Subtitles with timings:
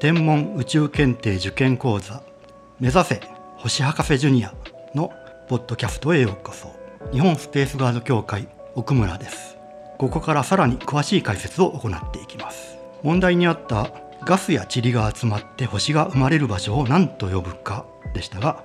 [0.00, 2.22] 天文宇宙検定受験講座
[2.78, 3.20] 目指せ
[3.56, 4.54] 星博士ジュニア
[4.94, 5.10] の
[5.48, 6.68] ポッドキャストへようこそ。
[7.10, 9.56] 日本スペースガード協会奥村です。
[9.98, 12.78] ここからさらに詳しい解説を行っていきます。
[13.02, 13.90] 問題にあった
[14.24, 17.84] ガスや塵が集まって星が生まれる場所を何と呼ぶか
[18.14, 18.62] でしたが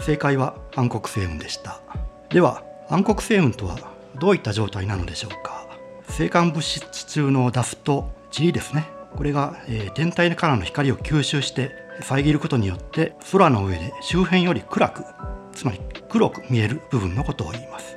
[0.00, 1.80] 正解は暗黒星雲でした。
[2.28, 3.78] では暗黒星雲とは
[4.18, 5.64] どういった状態なのでしょうか。
[6.08, 8.88] 星間物質中のダスト塵ですね。
[9.16, 15.04] これが、えー、天体からの光を吸収して遮ることによって空の上で周辺より暗く
[15.52, 17.96] つまり黒く見える部分のことを言います。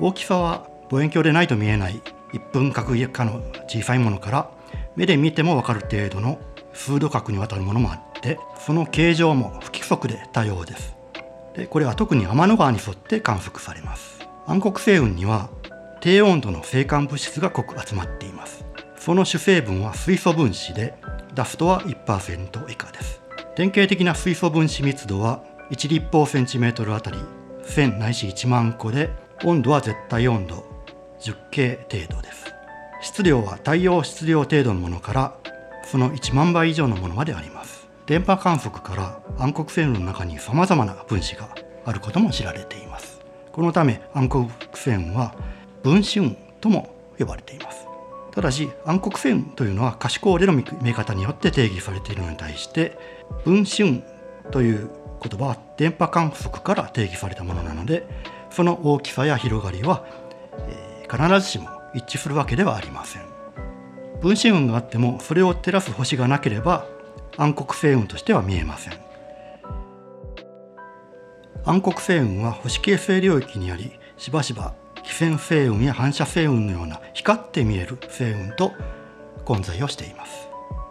[0.00, 2.00] 大きさは望遠鏡でないと見えない
[2.32, 4.50] 1分角以下の小さいものから
[4.96, 6.38] 目で見ても分かる程度の
[6.72, 10.96] 数度角にわたるものもあってその形状も不規則で多様です。
[11.54, 14.20] でこれは特に天の川に沿って観測されます。
[14.46, 15.48] 暗黒星雲には
[16.00, 18.64] 低温度の星間物質が濃く集まっています。
[19.06, 20.92] その主成分は水素分子で
[21.32, 23.22] ダストは1%以下です。
[23.54, 27.18] 典型的な水素分子密度は1立方センチメートルあたり
[27.62, 29.10] 1000ないし1万個で
[29.44, 30.64] 温度は絶対温度
[31.20, 32.52] 10K 程度です。
[33.00, 35.36] 質量は太陽質量程度のものから
[35.84, 37.86] その1万倍以上のものまであります。
[38.06, 41.48] 電波観測から暗黒星雲の中に様々な分子が
[41.84, 43.20] あることも知られています。
[43.52, 45.32] このため暗黒星雲は
[45.84, 47.75] 分子雲とも呼ばれています。
[48.36, 52.98] ただし暗黒星雲というのは可視光での見え方によって定義されているのに対して
[53.46, 54.02] 分子雲
[54.52, 54.90] という
[55.22, 58.06] 言葉は電波観測から定義されたものなので
[58.50, 60.04] その大きさや広がりは、
[60.68, 63.22] えー、必ずしも一致するわけではありません。
[64.20, 66.86] 分子雲があってもそれを照らす星がなければ
[67.38, 68.92] 暗黒星雲としては見えません。
[71.64, 74.74] 暗黒星雲は星形成領域にありしばしば
[75.06, 78.72] 非線星雲や反射星雲のような光って見える星雲と
[79.44, 80.48] 混在をしています。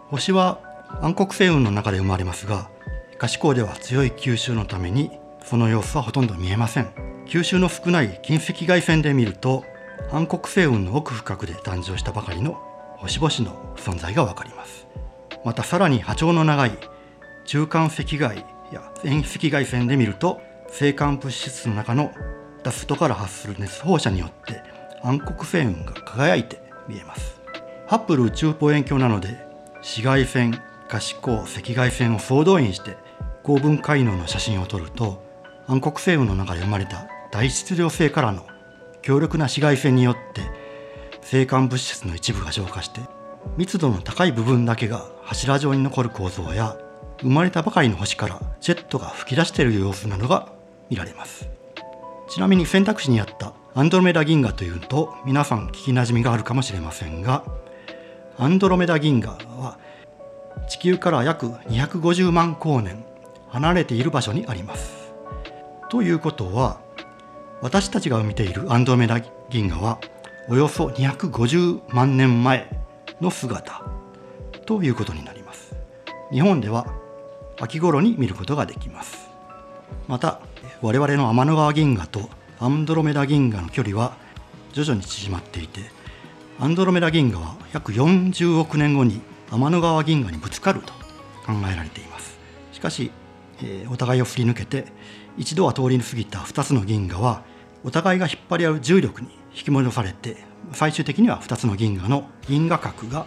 [0.08, 0.58] 星は
[1.02, 2.70] 暗黒星雲の中で生まれますが
[3.18, 5.10] 可視光では強い吸収のために
[5.44, 6.88] その様子はほとんど見えません。
[7.26, 9.64] 吸収の少ない近赤外線で見ると
[10.10, 12.60] 暗黒星雲の奥深くで誕生したばかりの
[12.96, 14.86] 星々の存在がわかります。
[15.44, 16.72] またさらに波長の長い
[17.44, 22.10] 中間赤外や遠赤外線で見ると星間物質の中の
[22.66, 24.60] ダストから発する熱放射によって
[25.04, 27.40] 暗黒星雲が輝いて見えます。
[27.86, 29.38] ハッブル宇宙望遠鏡なので
[29.76, 32.96] 紫外線可視光赤外線を総動員して
[33.44, 35.22] 高分解能の写真を撮ると
[35.68, 38.44] 暗黒星雲の中で生まれた大質量星からの
[39.00, 40.40] 強力な紫外線によって
[41.22, 43.00] 星間物質の一部が浄化して
[43.56, 46.76] 密度の高い部分だけが柱状に残る構造や
[47.20, 50.52] 生まれたばかりの星からジェットが噴き出している様子などが
[50.90, 51.55] 見られます。
[52.28, 57.44] ちなみに選択肢にあったアンドロメダ銀河というと皆さん聞きなじみがあるかもしれませんが
[58.38, 59.78] アンドロメダ銀河は
[60.68, 63.04] 地球から約250万光年
[63.48, 65.12] 離れている場所にあります。
[65.88, 66.80] ということは
[67.62, 70.00] 私たちが見ているアンドロメダ銀河は
[70.48, 72.68] およそ250万年前
[73.20, 73.82] の姿
[74.66, 75.76] ということになります。
[76.32, 76.92] 日本では
[77.60, 79.30] 秋頃に見ることができます。
[80.08, 80.40] また
[80.82, 82.28] 我々の天の川銀河と
[82.60, 84.16] アンドロメダ銀河の距離は
[84.72, 85.80] 徐々に縮まっていて
[86.58, 90.92] アンドロメダ銀河は約40億年後に天の川銀河にぶつかると
[91.46, 92.38] 考えられています。
[92.72, 93.10] しかし、
[93.62, 94.86] えー、お互いをすり抜けて
[95.38, 97.42] 一度は通り過ぎた2つの銀河は
[97.82, 100.36] お互いが引っ張り合う重力に引き戻されて
[100.72, 103.26] 最終的には2つの銀河の銀河核が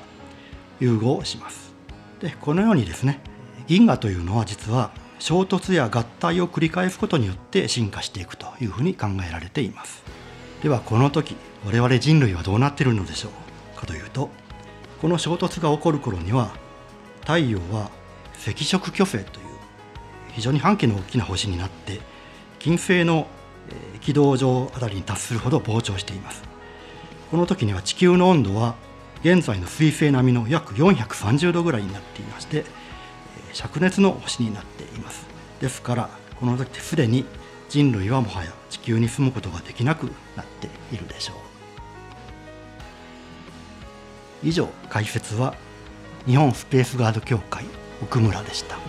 [0.80, 1.74] 融合します。
[2.20, 3.22] でこのようにですね
[3.66, 10.04] 銀河というのは実は衝突や合体を繰り返すことによって進化していくというふうに考えられています。
[10.64, 11.36] ではこの時
[11.66, 13.30] 我々人類はどうなっているのでしょ
[13.76, 14.30] うかというと
[15.02, 16.52] この衝突が起こる頃には
[17.22, 17.90] 太陽は
[18.48, 19.46] 赤色巨星という
[20.34, 22.00] 非常に半径の大きな星になって
[22.60, 23.28] 金星の
[24.02, 26.44] 軌道上あたりに達するほど膨張しています。
[27.30, 28.76] この時には地球の温度は
[29.22, 32.66] 現在の水星並みの約430度ぐらいになっていまして
[33.54, 35.26] 灼熱の星になっています
[35.60, 36.10] ですから
[36.40, 37.26] この時すでに
[37.70, 41.50] 人類はもはや地球に住むことができなくなっているでしょう
[44.44, 45.56] 以上解説は
[46.26, 47.66] 日本スペースガード協会
[48.02, 48.89] 奥村でした。